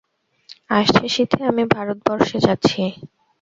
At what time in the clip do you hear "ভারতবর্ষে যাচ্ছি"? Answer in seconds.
1.73-2.81